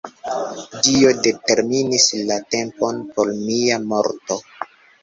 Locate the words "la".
2.31-2.41